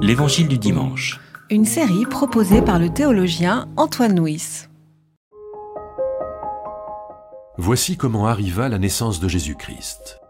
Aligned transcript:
L'Évangile 0.00 0.48
du 0.48 0.58
dimanche. 0.58 1.20
Une 1.50 1.64
série 1.64 2.06
proposée 2.06 2.62
par 2.62 2.78
le 2.78 2.88
théologien 2.88 3.68
Antoine 3.76 4.18
Nuis. 4.18 4.68
Voici 7.56 7.96
comment 7.96 8.26
arriva 8.26 8.68
la 8.68 8.78
naissance 8.78 9.20
de 9.20 9.28
Jésus-Christ. 9.28 10.20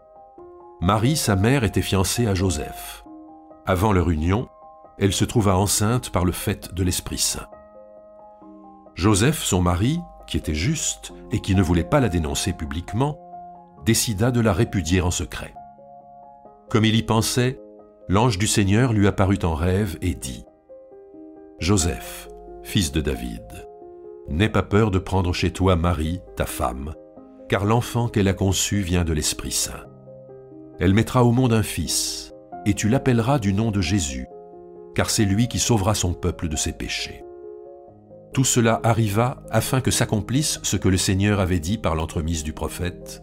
Marie, 0.81 1.15
sa 1.15 1.35
mère, 1.35 1.63
était 1.63 1.81
fiancée 1.81 2.27
à 2.27 2.35
Joseph. 2.35 3.03
Avant 3.65 3.93
leur 3.93 4.09
union, 4.09 4.49
elle 4.97 5.13
se 5.13 5.25
trouva 5.25 5.57
enceinte 5.57 6.09
par 6.09 6.25
le 6.25 6.31
fait 6.31 6.73
de 6.73 6.83
l'Esprit 6.83 7.19
Saint. 7.19 7.47
Joseph, 8.95 9.41
son 9.41 9.61
mari, 9.61 9.99
qui 10.27 10.37
était 10.37 10.55
juste 10.55 11.13
et 11.31 11.39
qui 11.39 11.55
ne 11.55 11.61
voulait 11.61 11.83
pas 11.83 11.99
la 11.99 12.09
dénoncer 12.09 12.53
publiquement, 12.53 13.17
décida 13.85 14.31
de 14.31 14.41
la 14.41 14.53
répudier 14.53 15.01
en 15.01 15.11
secret. 15.11 15.53
Comme 16.69 16.85
il 16.85 16.95
y 16.95 17.03
pensait, 17.03 17.59
l'ange 18.09 18.39
du 18.39 18.47
Seigneur 18.47 18.91
lui 18.91 19.07
apparut 19.07 19.37
en 19.43 19.53
rêve 19.53 19.97
et 20.01 20.15
dit 20.15 20.43
Joseph, 21.59 22.27
fils 22.63 22.91
de 22.91 23.01
David, 23.01 23.43
n'aie 24.27 24.49
pas 24.49 24.63
peur 24.63 24.89
de 24.89 24.97
prendre 24.97 25.31
chez 25.31 25.51
toi 25.51 25.75
Marie, 25.75 26.19
ta 26.35 26.47
femme, 26.47 26.95
car 27.47 27.65
l'enfant 27.65 28.07
qu'elle 28.07 28.27
a 28.27 28.33
conçu 28.33 28.81
vient 28.81 29.03
de 29.03 29.13
l'Esprit 29.13 29.51
Saint. 29.51 29.85
Elle 30.79 30.95
mettra 30.95 31.23
au 31.23 31.31
monde 31.31 31.53
un 31.53 31.61
fils, 31.61 32.33
et 32.65 32.73
tu 32.73 32.89
l'appelleras 32.89 33.37
du 33.37 33.53
nom 33.53 33.69
de 33.69 33.81
Jésus, 33.81 34.25
car 34.95 35.11
c'est 35.11 35.25
lui 35.25 35.47
qui 35.47 35.59
sauvera 35.59 35.93
son 35.93 36.13
peuple 36.13 36.47
de 36.47 36.55
ses 36.55 36.73
péchés. 36.73 37.23
Tout 38.33 38.43
cela 38.43 38.79
arriva 38.83 39.43
afin 39.51 39.81
que 39.81 39.91
s'accomplisse 39.91 40.59
ce 40.63 40.77
que 40.77 40.89
le 40.89 40.97
Seigneur 40.97 41.39
avait 41.39 41.59
dit 41.59 41.77
par 41.77 41.93
l'entremise 41.93 42.43
du 42.43 42.53
prophète. 42.53 43.21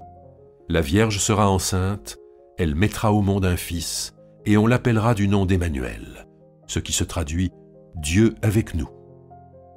La 0.68 0.80
Vierge 0.80 1.18
sera 1.18 1.50
enceinte, 1.50 2.18
elle 2.56 2.76
mettra 2.76 3.12
au 3.12 3.22
monde 3.22 3.44
un 3.44 3.56
fils, 3.56 4.15
et 4.46 4.56
on 4.56 4.66
l'appellera 4.66 5.14
du 5.14 5.28
nom 5.28 5.44
d'Emmanuel, 5.44 6.26
ce 6.66 6.78
qui 6.78 6.92
se 6.92 7.04
traduit 7.04 7.50
Dieu 7.96 8.34
avec 8.42 8.74
nous. 8.74 8.88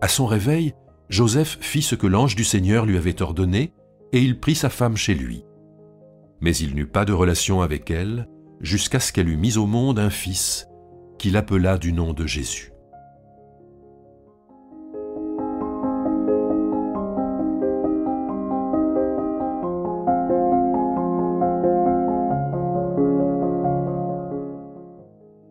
À 0.02 0.08
son 0.08 0.26
réveil, 0.26 0.74
Joseph 1.10 1.58
fit 1.60 1.82
ce 1.82 1.96
que 1.96 2.08
l'ange 2.08 2.36
du 2.36 2.44
Seigneur 2.44 2.86
lui 2.86 2.98
avait 2.98 3.22
ordonné, 3.22 3.74
et 4.14 4.22
il 4.22 4.40
prit 4.40 4.56
sa 4.56 4.70
femme 4.70 4.96
chez 4.96 5.16
lui. 5.16 5.44
Mais 6.42 6.56
il 6.56 6.76
n'eut 6.76 6.88
pas 6.88 7.06
de 7.06 7.14
relation 7.14 7.62
avec 7.62 7.92
elle, 7.92 8.28
jusqu'à 8.62 9.00
ce 9.00 9.12
qu'elle 9.12 9.30
eût 9.30 9.38
mis 9.38 9.58
au 9.58 9.66
monde 9.66 10.00
un 10.00 10.10
fils, 10.10 10.68
qu'il 11.18 11.36
appela 11.36 11.78
du 11.78 11.92
nom 11.92 12.14
de 12.14 12.26
Jésus. 12.26 12.72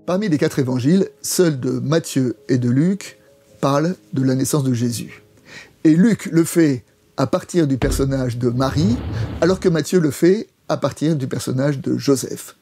Parmi 0.08 0.30
les 0.30 0.38
quatre 0.38 0.58
évangiles, 0.58 1.10
seuls 1.20 1.60
de 1.60 1.68
Matthieu 1.68 2.36
et 2.48 2.56
de 2.56 2.70
Luc 2.70 3.18
parlent 3.60 3.94
de 4.14 4.22
la 4.22 4.34
naissance 4.34 4.64
de 4.64 4.72
Jésus. 4.72 5.22
Et 5.84 5.94
Luc 5.94 6.30
le 6.32 6.44
fait 6.44 6.82
à 7.18 7.26
partir 7.26 7.66
du 7.66 7.76
personnage 7.76 8.38
de 8.38 8.48
Marie, 8.48 8.96
alors 9.42 9.60
que 9.60 9.68
Matthieu 9.68 10.00
le 10.00 10.10
fait 10.10 10.48
à 10.70 10.78
partir 10.78 11.14
du 11.14 11.26
personnage 11.26 11.80
de 11.80 11.98
Joseph. 11.98 12.56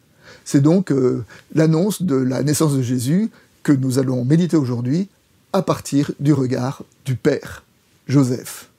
C'est 0.45 0.61
donc 0.61 0.91
euh, 0.91 1.25
l'annonce 1.55 2.03
de 2.03 2.17
la 2.17 2.43
naissance 2.43 2.75
de 2.75 2.83
Jésus 2.83 3.31
que 3.63 3.71
nous 3.71 4.01
allons 4.01 4.25
méditer 4.25 4.57
aujourd'hui 4.57 5.09
à 5.53 5.63
partir 5.63 6.11
du 6.19 6.33
regard 6.33 6.83
du 7.05 7.15
Père, 7.15 7.63
Joseph. 8.09 8.71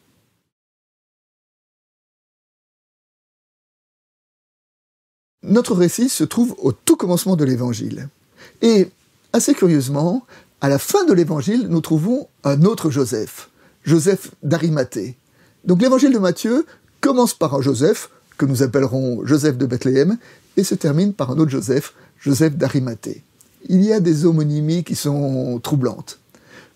Notre 5.42 5.74
récit 5.74 6.09
se 6.09 6.26
trouve 6.26 6.54
au 6.58 6.74
tout 6.74 6.98
commencement 6.98 7.38
de 7.38 7.46
l'Évangile. 7.46 8.09
Et 8.61 8.89
assez 9.33 9.53
curieusement, 9.53 10.25
à 10.61 10.69
la 10.69 10.80
fin 10.80 11.05
de 11.05 11.13
l'évangile, 11.13 11.67
nous 11.69 11.81
trouvons 11.81 12.27
un 12.44 12.63
autre 12.63 12.89
Joseph, 12.89 13.50
Joseph 13.83 14.31
d'Arimathée. 14.41 15.17
Donc 15.66 15.81
l'évangile 15.81 16.13
de 16.13 16.19
Matthieu 16.19 16.66
commence 17.01 17.34
par 17.34 17.53
un 17.53 17.62
Joseph, 17.62 18.09
que 18.38 18.46
nous 18.46 18.63
appellerons 18.63 19.25
Joseph 19.25 19.57
de 19.57 19.66
Bethléem, 19.66 20.17
et 20.56 20.63
se 20.63 20.75
termine 20.75 21.13
par 21.13 21.31
un 21.31 21.38
autre 21.38 21.51
Joseph, 21.51 21.94
Joseph 22.19 22.56
d'Arimathée. 22.56 23.23
Il 23.69 23.84
y 23.84 23.94
a 23.94 24.00
des 24.00 24.25
homonymies 24.25 24.84
qui 24.84 24.96
sont 24.96 25.59
troublantes. 25.62 26.19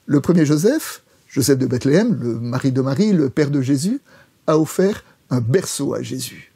Le 0.05 0.19
premier 0.19 0.45
Joseph, 0.45 1.03
Joseph 1.27 1.57
de 1.57 1.65
Bethléem, 1.65 2.17
le 2.21 2.39
mari 2.39 2.71
de 2.71 2.81
Marie, 2.81 3.13
le 3.13 3.29
père 3.29 3.49
de 3.49 3.61
Jésus, 3.61 4.01
a 4.47 4.57
offert 4.59 5.03
un 5.29 5.39
berceau 5.39 5.93
à 5.93 6.01
Jésus. 6.01 6.51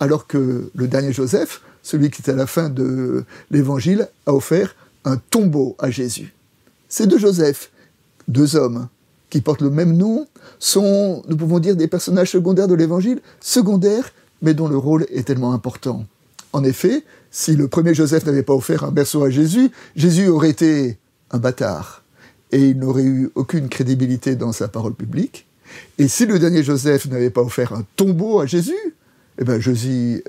Alors 0.00 0.26
que 0.26 0.70
le 0.74 0.88
dernier 0.88 1.12
Joseph, 1.12 1.62
celui 1.88 2.10
qui 2.10 2.20
est 2.20 2.30
à 2.30 2.36
la 2.36 2.46
fin 2.46 2.68
de 2.68 3.24
l'évangile, 3.50 4.08
a 4.26 4.34
offert 4.34 4.76
un 5.06 5.16
tombeau 5.16 5.74
à 5.78 5.90
Jésus. 5.90 6.34
Ces 6.90 7.06
deux 7.06 7.18
Joseph, 7.18 7.70
deux 8.28 8.56
hommes 8.56 8.88
qui 9.30 9.40
portent 9.40 9.62
le 9.62 9.70
même 9.70 9.96
nom, 9.96 10.26
sont, 10.58 11.22
nous 11.28 11.36
pouvons 11.36 11.60
dire, 11.60 11.76
des 11.76 11.88
personnages 11.88 12.30
secondaires 12.30 12.68
de 12.68 12.74
l'évangile, 12.74 13.20
secondaires, 13.40 14.12
mais 14.42 14.52
dont 14.52 14.68
le 14.68 14.76
rôle 14.76 15.06
est 15.10 15.26
tellement 15.26 15.54
important. 15.54 16.04
En 16.52 16.62
effet, 16.62 17.04
si 17.30 17.56
le 17.56 17.68
premier 17.68 17.94
Joseph 17.94 18.26
n'avait 18.26 18.42
pas 18.42 18.54
offert 18.54 18.84
un 18.84 18.90
berceau 18.90 19.24
à 19.24 19.30
Jésus, 19.30 19.70
Jésus 19.96 20.28
aurait 20.28 20.50
été 20.50 20.98
un 21.30 21.38
bâtard, 21.38 22.04
et 22.52 22.68
il 22.68 22.78
n'aurait 22.78 23.04
eu 23.04 23.30
aucune 23.34 23.70
crédibilité 23.70 24.36
dans 24.36 24.52
sa 24.52 24.68
parole 24.68 24.94
publique. 24.94 25.46
Et 25.96 26.06
si 26.06 26.26
le 26.26 26.38
dernier 26.38 26.62
Joseph 26.62 27.06
n'avait 27.06 27.30
pas 27.30 27.42
offert 27.42 27.72
un 27.72 27.84
tombeau 27.96 28.40
à 28.40 28.46
Jésus, 28.46 28.94
eh 29.38 29.44
ben, 29.44 29.60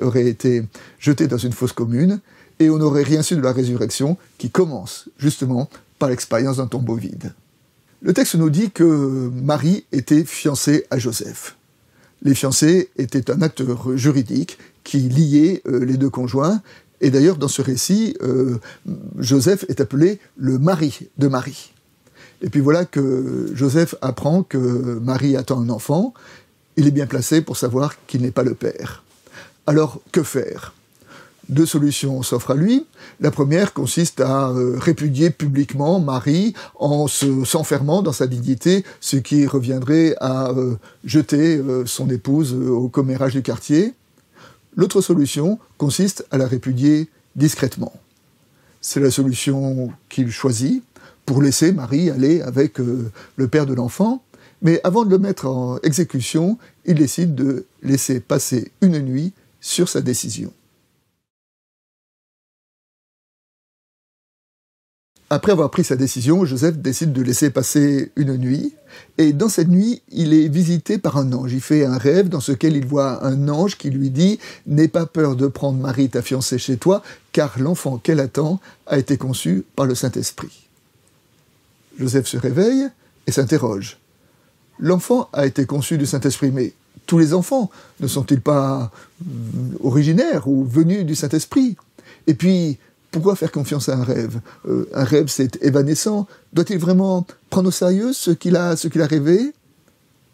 aurait 0.02 0.28
été 0.28 0.64
jeté 1.00 1.28
dans 1.28 1.38
une 1.38 1.54
fosse 1.54 1.74
commune 1.74 2.20
et 2.60 2.70
on 2.70 2.78
n'aurait 2.78 3.04
rien 3.04 3.22
su 3.22 3.36
de 3.36 3.42
la 3.42 3.52
résurrection 3.52 4.18
qui 4.38 4.50
commence 4.50 5.10
justement 5.18 5.70
par 5.98 6.10
l'expérience 6.10 6.58
d'un 6.58 6.68
tombeau 6.68 6.96
vide. 6.96 7.34
Le 8.02 8.14
texte 8.14 8.36
nous 8.36 8.50
dit 8.50 8.72
que 8.72 9.30
Marie 9.44 9.86
était 9.92 10.24
fiancée 10.24 10.86
à 10.90 11.00
Joseph. 11.00 11.58
Les 12.22 12.36
fiancés 12.36 12.90
étaient 12.98 13.32
un 13.32 13.42
acte 13.42 13.64
juridique 13.96 14.58
qui 14.84 15.00
liait 15.00 15.62
euh, 15.68 15.84
les 15.84 15.98
deux 15.98 16.10
conjoints. 16.10 16.62
Et 17.02 17.12
d'ailleurs, 17.12 17.38
dans 17.38 17.48
ce 17.48 17.62
récit, 17.62 18.16
euh, 18.22 18.58
Joseph 19.18 19.66
est 19.70 19.80
appelé 19.80 20.20
le 20.38 20.60
mari 20.60 21.10
de 21.18 21.28
Marie. 21.28 21.74
Et 22.42 22.50
puis 22.50 22.60
voilà 22.62 22.86
que 22.86 23.52
Joseph 23.54 23.96
apprend 24.02 24.44
que 24.44 24.58
Marie 24.58 25.36
attend 25.36 25.62
un 25.62 25.70
enfant, 25.70 26.14
il 26.80 26.88
est 26.88 26.92
bien 26.92 27.08
placé 27.08 27.42
pour 27.42 27.58
savoir 27.58 27.96
qu'il 28.08 28.22
n'est 28.22 28.32
pas 28.32 28.44
le 28.44 28.56
père. 28.56 29.04
Alors, 29.68 30.00
que 30.14 30.24
faire? 30.24 30.74
Deux 31.50 31.66
solutions 31.66 32.24
s'offrent 32.24 32.52
à 32.52 32.56
lui. 32.56 32.86
La 33.20 33.32
première 33.32 33.74
consiste 33.74 34.22
à 34.22 34.50
euh, 34.50 34.78
répudier 34.80 35.30
publiquement 35.30 36.00
Marie 36.00 36.54
en 36.76 37.08
s'enfermant 37.08 38.02
dans 38.02 38.14
sa 38.14 38.28
dignité, 38.28 38.86
ce 39.02 39.18
qui 39.18 39.46
reviendrait 39.46 40.16
à 40.22 40.52
euh, 40.52 40.76
jeter 41.04 41.58
euh, 41.58 41.86
son 41.86 42.10
épouse 42.10 42.54
au 42.54 42.88
commérage 42.88 43.34
du 43.34 43.42
quartier. 43.42 43.94
L'autre 44.78 45.02
solution 45.02 45.60
consiste 45.78 46.26
à 46.32 46.38
la 46.38 46.48
répudier 46.48 47.10
discrètement. 47.36 47.92
C'est 48.80 49.02
la 49.02 49.12
solution 49.12 49.92
qu'il 50.08 50.32
choisit 50.32 50.82
pour 51.26 51.42
laisser 51.42 51.74
Marie 51.74 52.10
aller 52.10 52.42
avec 52.42 52.78
le 52.80 53.48
père 53.48 53.66
de 53.66 53.74
l'enfant, 53.74 54.24
mais 54.62 54.82
avant 54.84 55.06
de 55.06 55.10
le 55.10 55.18
mettre 55.18 55.46
en 55.48 55.80
exécution, 55.80 56.58
il 56.86 56.96
décide 56.96 57.36
de 57.36 57.66
laisser 57.82 58.20
passer 58.20 58.72
une 58.82 59.00
nuit 59.00 59.34
sur 59.62 59.90
sa 59.90 60.02
décision. 60.02 60.52
Après 65.32 65.52
avoir 65.52 65.70
pris 65.70 65.84
sa 65.84 65.96
décision, 65.96 66.44
Joseph 66.44 66.78
décide 66.80 67.14
de 67.14 67.22
laisser 67.22 67.52
passer 67.52 68.12
une 68.16 68.36
nuit, 68.36 68.74
et 69.20 69.32
dans 69.32 69.48
cette 69.48 69.68
nuit, 69.68 70.02
il 70.10 70.34
est 70.34 70.48
visité 70.48 70.98
par 70.98 71.18
un 71.18 71.32
ange. 71.34 71.54
Il 71.54 71.62
fait 71.62 71.86
un 71.86 72.00
rêve 72.00 72.30
dans 72.30 72.40
lequel 72.48 72.76
il 72.76 72.88
voit 72.88 73.24
un 73.24 73.48
ange 73.48 73.78
qui 73.78 73.92
lui 73.92 74.10
dit 74.10 74.40
«N'aie 74.66 74.88
pas 74.88 75.06
peur 75.06 75.36
de 75.36 75.46
prendre 75.46 75.78
Marie, 75.78 76.10
ta 76.10 76.24
fiancée, 76.24 76.58
chez 76.58 76.78
toi, 76.78 77.04
car 77.32 77.60
l'enfant 77.60 78.00
qu'elle 78.00 78.22
attend 78.22 78.60
a 78.88 78.98
été 78.98 79.18
conçu 79.18 79.64
par 79.76 79.86
le 79.86 79.94
Saint-Esprit.» 79.94 80.68
Joseph 82.00 82.26
se 82.26 82.38
réveille 82.38 82.88
et 83.28 83.32
s'interroge 83.32 84.00
l'enfant 84.80 85.30
a 85.34 85.46
été 85.46 85.66
conçu 85.66 85.98
du 85.98 86.06
Saint-Esprit, 86.06 86.52
mais 86.52 86.74
tous 87.06 87.18
les 87.18 87.34
enfants 87.34 87.70
ne 88.00 88.08
sont-ils 88.08 88.42
pas 88.42 88.92
euh, 89.22 89.78
originaires 89.84 90.48
ou 90.48 90.64
venus 90.64 91.06
du 91.06 91.16
Saint-Esprit? 91.16 91.76
Et 92.28 92.34
puis, 92.34 92.78
pourquoi 93.12 93.36
faire 93.36 93.52
confiance 93.52 93.90
à 93.90 93.96
un 93.96 94.04
rêve? 94.04 94.40
Euh, 94.68 94.88
Un 94.94 95.04
rêve, 95.04 95.28
c'est 95.28 95.62
évanescent. 95.64 96.28
Doit-il 96.54 96.78
vraiment 96.78 97.26
prendre 97.50 97.70
au 97.70 97.72
sérieux 97.72 98.14
ce 98.14 98.32
qu'il 98.32 98.56
a, 98.56 98.76
ce 98.76 98.88
qu'il 98.88 99.02
a 99.02 99.08
rêvé? 99.08 99.54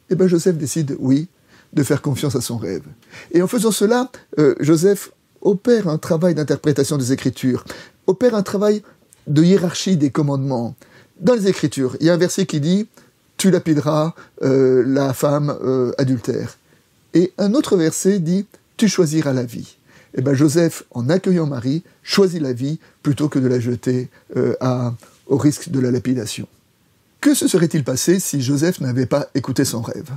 Eh 0.10 0.16
bien, 0.16 0.28
Joseph 0.28 0.58
décide, 0.58 0.96
oui, 1.00 1.28
de 1.74 1.84
faire 1.84 2.02
confiance 2.02 2.36
à 2.36 2.42
son 2.42 2.58
rêve. 2.58 2.84
Et 3.32 3.42
en 3.42 3.48
faisant 3.48 3.72
cela, 3.72 4.12
euh, 4.40 4.56
Joseph 4.60 5.12
opère 5.42 5.88
un 5.88 5.98
travail 5.98 6.36
d'interprétation 6.36 6.98
des 6.98 7.14
Écritures, 7.14 7.64
opère 8.08 8.36
un 8.36 8.44
travail 8.44 8.84
de 9.28 9.44
hiérarchie 9.44 9.96
des 9.98 10.10
commandements. 10.10 10.76
Dans 11.20 11.34
les 11.34 11.48
Écritures, 11.48 11.96
il 12.00 12.08
y 12.08 12.10
a 12.10 12.14
un 12.14 12.18
verset 12.18 12.46
qui 12.46 12.60
dit 12.60 12.88
tu 13.38 13.52
lapideras 13.52 14.14
euh, 14.42 14.84
la 14.86 15.14
femme 15.14 15.56
euh, 15.64 15.92
adultère. 15.98 16.58
Et 17.14 17.34
un 17.38 17.54
autre 17.54 17.78
verset 17.78 18.20
dit, 18.20 18.46
tu 18.78 18.88
choisiras 18.88 19.34
la 19.34 19.44
vie. 19.44 19.78
eh 20.16 20.22
ben 20.22 20.34
Joseph, 20.34 20.84
en 20.92 21.10
accueillant 21.10 21.46
Marie, 21.46 21.84
choisit 22.04 22.42
la 22.42 22.54
vie 22.54 22.80
plutôt 23.04 23.30
que 23.30 23.40
de 23.40 23.48
la 23.48 23.60
jeter 23.60 24.10
euh, 24.36 24.54
au 25.28 25.38
risque 25.38 25.70
de 25.70 25.80
la 25.80 25.92
lapidation. 25.92 26.48
Que 27.22 27.34
se 27.34 27.48
serait-il 27.48 27.84
passé 27.84 28.20
si 28.20 28.42
Joseph 28.42 28.80
n'avait 28.82 29.06
pas 29.06 29.30
écouté 29.34 29.66
son 29.66 29.82
rêve? 29.82 30.10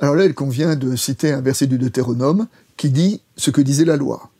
Alors 0.00 0.14
là, 0.14 0.24
il 0.24 0.34
convient 0.34 0.76
de 0.76 0.96
citer 0.96 1.32
un 1.32 1.40
verset 1.40 1.66
du 1.66 1.78
Deutéronome 1.78 2.46
qui 2.76 2.90
dit 2.90 3.20
ce 3.36 3.50
que 3.50 3.60
disait 3.60 3.84
la 3.84 3.96
loi. 3.96 4.30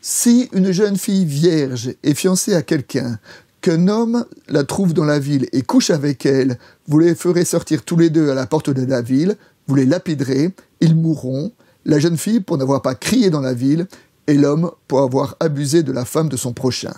Si 0.00 0.48
une 0.52 0.72
jeune 0.72 0.96
fille 0.96 1.24
vierge 1.24 1.94
est 2.02 2.14
fiancée 2.14 2.54
à 2.54 2.62
quelqu'un, 2.62 3.18
qu'un 3.62 3.88
homme 3.88 4.26
la 4.48 4.64
trouve 4.64 4.92
dans 4.92 5.04
la 5.04 5.18
ville 5.18 5.48
et 5.52 5.62
couche 5.62 5.90
avec 5.90 6.26
elle, 6.26 6.58
vous 6.88 6.98
les 6.98 7.14
ferez 7.14 7.44
sortir 7.44 7.84
tous 7.84 7.96
les 7.96 8.10
deux 8.10 8.30
à 8.30 8.34
la 8.34 8.46
porte 8.46 8.68
de 8.68 8.84
la 8.84 9.00
ville, 9.00 9.36
vous 9.68 9.76
les 9.76 9.86
lapiderez, 9.86 10.50
ils 10.80 10.96
mourront, 10.96 11.52
la 11.84 11.98
jeune 11.98 12.18
fille 12.18 12.40
pour 12.40 12.58
n'avoir 12.58 12.82
pas 12.82 12.94
crié 12.94 13.30
dans 13.30 13.40
la 13.40 13.54
ville, 13.54 13.86
et 14.26 14.34
l'homme 14.34 14.70
pour 14.88 15.00
avoir 15.00 15.36
abusé 15.40 15.82
de 15.82 15.92
la 15.92 16.04
femme 16.04 16.28
de 16.28 16.36
son 16.36 16.52
prochain. 16.52 16.94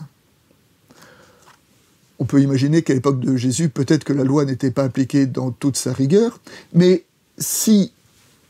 On 2.18 2.24
peut 2.24 2.40
imaginer 2.40 2.82
qu'à 2.82 2.94
l'époque 2.94 3.20
de 3.20 3.36
Jésus, 3.36 3.68
peut-être 3.68 4.04
que 4.04 4.12
la 4.12 4.24
loi 4.24 4.44
n'était 4.44 4.70
pas 4.70 4.84
appliquée 4.84 5.26
dans 5.26 5.50
toute 5.50 5.76
sa 5.76 5.92
rigueur, 5.92 6.40
mais 6.72 7.04
si 7.38 7.92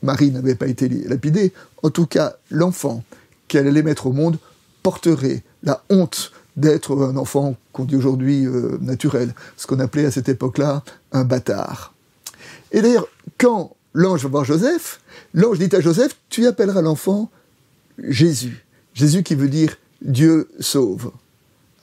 Marie 0.03 0.31
n'avait 0.31 0.55
pas 0.55 0.67
été 0.67 0.87
lapidée, 0.87 1.51
en 1.83 1.89
tout 1.89 2.05
cas, 2.05 2.35
l'enfant 2.49 3.03
qu'elle 3.47 3.67
allait 3.67 3.83
mettre 3.83 4.07
au 4.07 4.13
monde 4.13 4.37
porterait 4.83 5.43
la 5.63 5.83
honte 5.89 6.31
d'être 6.57 6.95
un 7.03 7.17
enfant 7.17 7.55
qu'on 7.73 7.85
dit 7.85 7.95
aujourd'hui 7.95 8.45
euh, 8.45 8.77
naturel, 8.81 9.33
ce 9.57 9.67
qu'on 9.67 9.79
appelait 9.79 10.05
à 10.05 10.11
cette 10.11 10.29
époque-là 10.29 10.83
un 11.11 11.23
bâtard. 11.23 11.93
Et 12.71 12.81
d'ailleurs, 12.81 13.07
quand 13.37 13.75
l'ange 13.93 14.23
va 14.23 14.29
voir 14.29 14.45
Joseph, 14.45 15.01
l'ange 15.33 15.59
dit 15.59 15.73
à 15.75 15.79
Joseph, 15.79 16.15
tu 16.29 16.45
appelleras 16.47 16.81
l'enfant 16.81 17.29
Jésus. 17.97 18.65
Jésus 18.93 19.23
qui 19.23 19.35
veut 19.35 19.49
dire 19.49 19.77
Dieu 20.01 20.49
sauve. 20.59 21.11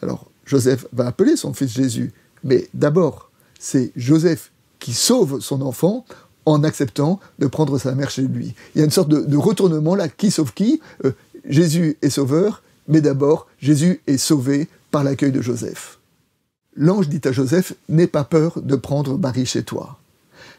Alors, 0.02 0.26
Joseph 0.46 0.86
va 0.92 1.06
appeler 1.06 1.36
son 1.36 1.52
fils 1.54 1.72
Jésus, 1.72 2.12
mais 2.44 2.68
d'abord, 2.74 3.30
c'est 3.58 3.92
Joseph 3.96 4.50
qui 4.78 4.92
sauve 4.92 5.40
son 5.40 5.62
enfant 5.62 6.04
en 6.44 6.64
acceptant 6.64 7.20
de 7.38 7.46
prendre 7.46 7.78
sa 7.78 7.94
mère 7.94 8.10
chez 8.10 8.22
lui. 8.22 8.54
Il 8.74 8.78
y 8.78 8.82
a 8.82 8.84
une 8.84 8.90
sorte 8.90 9.08
de, 9.08 9.36
retournement 9.36 9.94
là, 9.94 10.08
qui 10.08 10.30
sauve 10.30 10.52
qui? 10.52 10.80
Euh, 11.04 11.12
Jésus 11.48 11.96
est 12.02 12.10
sauveur, 12.10 12.62
mais 12.88 13.00
d'abord, 13.00 13.46
Jésus 13.60 14.00
est 14.06 14.18
sauvé 14.18 14.68
par 14.90 15.04
l'accueil 15.04 15.32
de 15.32 15.42
Joseph. 15.42 15.98
L'ange 16.74 17.08
dit 17.08 17.20
à 17.24 17.32
Joseph, 17.32 17.74
n'aie 17.88 18.06
pas 18.06 18.24
peur 18.24 18.60
de 18.60 18.76
prendre 18.76 19.18
Marie 19.18 19.46
chez 19.46 19.62
toi. 19.62 19.98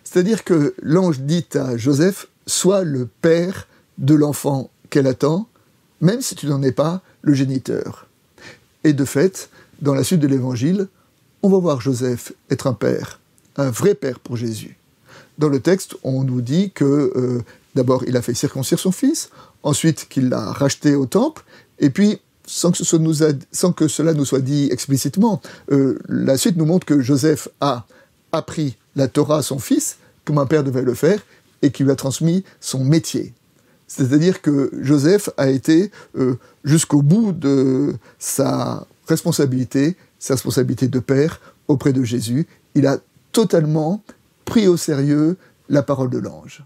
C'est-à-dire 0.04 0.44
que 0.44 0.76
l'ange 0.82 1.22
dit 1.22 1.46
à 1.56 1.78
Joseph, 1.78 2.28
sois 2.46 2.84
le 2.84 3.08
père 3.22 3.68
de 3.98 4.14
l'enfant 4.14 4.70
qu'elle 4.90 5.08
attend, 5.08 5.48
même 6.02 6.22
si 6.22 6.36
tu 6.36 6.48
n'en 6.48 6.62
es 6.62 6.72
pas 6.72 7.02
le 7.22 7.34
géniteur. 7.34 8.08
Et 8.84 8.94
de 8.94 9.06
fait, 9.06 9.50
dans 9.82 9.94
la 9.94 10.04
suite 10.04 10.20
de 10.20 10.28
l'évangile, 10.28 10.88
on 11.42 11.50
va 11.50 11.58
voir 11.58 11.82
Joseph 11.82 12.34
être 12.50 12.68
un 12.68 12.74
père, 12.74 13.20
un 13.58 13.70
vrai 13.70 13.96
père 13.96 14.20
pour 14.20 14.38
Jésus. 14.38 14.78
Dans 15.38 15.50
le 15.50 15.60
texte, 15.60 15.96
on 16.04 16.24
nous 16.24 16.42
dit 16.42 16.72
que 16.72 17.12
euh, 17.16 17.42
d'abord 17.76 18.04
il 18.06 18.16
a 18.18 18.22
fait 18.22 18.34
circoncire 18.34 18.80
son 18.80 18.92
fils, 18.92 19.30
ensuite 19.64 20.08
qu'il 20.10 20.30
l'a 20.30 20.52
racheté 20.52 20.96
au 20.96 21.06
temple, 21.06 21.44
et 21.80 21.90
puis 21.90 22.20
sans 22.46 22.72
que, 22.72 23.88
cela 23.88 24.14
nous 24.14 24.26
soit 24.26 24.42
dit 24.42 24.68
explicitement, 24.72 25.42
euh, 25.72 25.98
la 26.10 26.38
suite 26.38 26.58
nous 26.58 26.66
montre 26.66 26.86
que 26.86 27.00
Joseph 27.00 27.48
a 27.62 27.86
appris 28.32 28.78
la 28.96 29.08
Torah 29.08 29.38
à 29.38 29.42
son 29.42 29.60
fils, 29.60 29.98
comme 30.26 30.38
un 30.38 30.46
père 30.46 30.64
devait 30.64 30.82
le 30.82 30.94
faire, 30.94 31.22
et 31.62 31.72
qu'il 31.72 31.86
lui 31.86 31.92
a 31.92 31.96
transmis 31.96 32.44
son 32.60 32.84
métier. 32.84 33.34
C'est-à-dire 33.88 34.42
que 34.42 34.72
Joseph 34.82 35.30
a 35.38 35.50
été 35.50 35.92
euh, 36.18 36.36
jusqu'au 36.64 37.02
bout 37.02 37.32
de 37.32 37.96
sa 38.20 38.86
responsabilité, 39.08 39.96
sa 40.20 40.34
responsabilité 40.34 40.88
de 40.88 41.00
père 41.00 41.40
auprès 41.68 41.94
de 41.94 42.04
Jésus. 42.04 42.48
Il 42.76 42.88
a 42.88 42.98
totalement 43.32 44.04
pris 44.46 44.68
au 44.68 44.78
sérieux 44.78 45.38
la 45.70 45.84
parole 45.84 46.10
de 46.10 46.18
l'ange. 46.18 46.64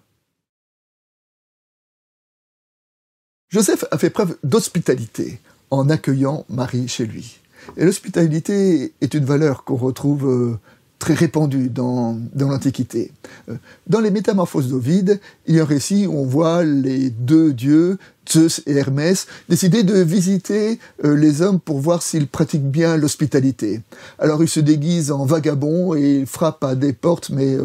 Joseph 3.49 3.85
a 3.91 3.97
fait 3.97 4.09
preuve 4.09 4.35
d'hospitalité 4.43 5.39
en 5.71 5.89
accueillant 5.89 6.45
Marie 6.49 6.89
chez 6.89 7.05
lui. 7.05 7.39
Et 7.77 7.85
l'hospitalité 7.85 8.91
est 8.99 9.13
une 9.13 9.23
valeur 9.23 9.63
qu'on 9.63 9.77
retrouve 9.77 10.27
euh, 10.27 10.59
très 10.99 11.13
répandu 11.13 11.69
dans, 11.69 12.19
dans 12.33 12.49
l'Antiquité. 12.49 13.09
Euh, 13.47 13.55
dans 13.87 14.01
les 14.01 14.11
Métamorphoses 14.11 14.67
d'Ovide, 14.67 15.21
il 15.45 15.55
y 15.55 15.59
a 15.59 15.63
un 15.63 15.65
récit 15.65 16.07
où 16.07 16.17
on 16.17 16.25
voit 16.25 16.65
les 16.65 17.09
deux 17.09 17.53
dieux, 17.53 17.97
Zeus 18.29 18.61
et 18.65 18.75
Hermès, 18.75 19.27
décider 19.47 19.83
de 19.83 19.97
visiter 20.01 20.77
euh, 21.05 21.15
les 21.15 21.41
hommes 21.41 21.61
pour 21.61 21.79
voir 21.79 22.03
s'ils 22.03 22.27
pratiquent 22.27 22.69
bien 22.69 22.97
l'hospitalité. 22.97 23.79
Alors 24.19 24.43
ils 24.43 24.49
se 24.49 24.59
déguisent 24.59 25.11
en 25.11 25.23
vagabonds 25.23 25.95
et 25.95 26.19
ils 26.19 26.25
frappent 26.25 26.65
à 26.65 26.75
des 26.75 26.91
portes, 26.91 27.29
mais 27.29 27.55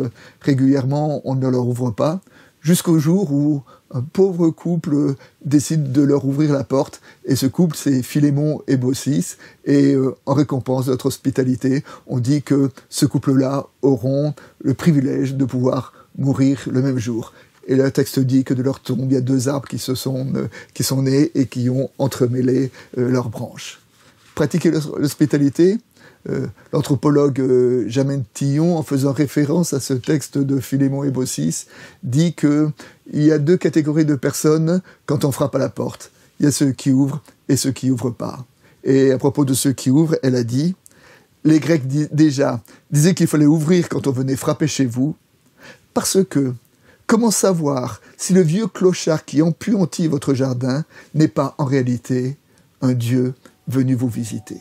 régulièrement 0.42 1.22
on 1.24 1.34
ne 1.34 1.48
leur 1.48 1.66
ouvre 1.66 1.90
pas, 1.90 2.20
jusqu'au 2.60 3.00
jour 3.00 3.32
où 3.32 3.62
un 3.92 4.00
pauvre 4.00 4.50
couple 4.50 5.14
décide 5.44 5.92
de 5.92 6.02
leur 6.02 6.24
ouvrir 6.24 6.52
la 6.52 6.64
porte, 6.64 7.00
et 7.24 7.36
ce 7.36 7.46
couple, 7.46 7.76
c'est 7.76 8.02
Philémon 8.02 8.62
et 8.66 8.76
Baucis, 8.76 9.36
et 9.64 9.94
euh, 9.94 10.14
en 10.26 10.34
récompense 10.34 10.86
de 10.86 10.90
notre 10.90 11.06
hospitalité, 11.06 11.84
on 12.06 12.18
dit 12.18 12.42
que 12.42 12.70
ce 12.88 13.06
couple-là 13.06 13.66
auront 13.82 14.34
le 14.60 14.74
privilège 14.74 15.34
de 15.34 15.44
pouvoir 15.44 15.92
mourir 16.16 16.60
le 16.70 16.82
même 16.82 16.98
jour. 16.98 17.32
Et 17.68 17.76
le 17.76 17.90
texte 17.90 18.18
dit 18.18 18.44
que 18.44 18.54
de 18.54 18.62
leur 18.62 18.80
tombe, 18.80 19.06
il 19.10 19.14
y 19.14 19.16
a 19.16 19.20
deux 19.20 19.48
arbres 19.48 19.68
qui, 19.68 19.78
se 19.78 19.94
sont, 19.94 20.26
euh, 20.34 20.48
qui 20.74 20.82
sont 20.82 21.02
nés 21.02 21.30
et 21.34 21.46
qui 21.46 21.70
ont 21.70 21.90
entremêlé 21.98 22.70
euh, 22.98 23.08
leurs 23.08 23.28
branches. 23.28 23.80
Pratiquer 24.34 24.70
l'hospitalité, 24.70 25.78
euh, 26.28 26.46
l'anthropologue 26.72 27.40
euh, 27.40 28.22
Tillon, 28.32 28.76
en 28.76 28.82
faisant 28.82 29.12
référence 29.12 29.72
à 29.72 29.80
ce 29.80 29.94
texte 29.94 30.38
de 30.38 30.60
Philémon 30.60 31.02
et 31.04 31.12
dit 32.02 32.34
qu'il 32.34 32.72
y 33.12 33.32
a 33.32 33.38
deux 33.38 33.56
catégories 33.56 34.04
de 34.04 34.14
personnes 34.14 34.82
quand 35.06 35.24
on 35.24 35.32
frappe 35.32 35.56
à 35.56 35.58
la 35.58 35.68
porte. 35.68 36.12
Il 36.38 36.44
y 36.44 36.48
a 36.48 36.52
ceux 36.52 36.72
qui 36.72 36.92
ouvrent 36.92 37.22
et 37.48 37.56
ceux 37.56 37.72
qui 37.72 37.90
ouvrent 37.90 38.10
pas. 38.10 38.44
Et 38.84 39.10
à 39.10 39.18
propos 39.18 39.44
de 39.44 39.54
ceux 39.54 39.72
qui 39.72 39.90
ouvrent, 39.90 40.16
elle 40.22 40.36
a 40.36 40.44
dit, 40.44 40.74
les 41.44 41.58
Grecs 41.58 41.86
déjà 42.12 42.60
disaient 42.90 43.14
qu'il 43.14 43.26
fallait 43.26 43.46
ouvrir 43.46 43.88
quand 43.88 44.06
on 44.06 44.12
venait 44.12 44.36
frapper 44.36 44.68
chez 44.68 44.86
vous, 44.86 45.16
parce 45.92 46.18
que 46.24 46.54
comment 47.06 47.30
savoir 47.30 48.00
si 48.16 48.32
le 48.32 48.42
vieux 48.42 48.68
clochard 48.68 49.24
qui 49.24 49.42
empuantit 49.42 50.06
votre 50.06 50.34
jardin 50.34 50.84
n'est 51.14 51.28
pas 51.28 51.54
en 51.58 51.64
réalité 51.64 52.36
un 52.80 52.92
Dieu 52.92 53.34
venu 53.66 53.94
vous 53.94 54.08
visiter? 54.08 54.60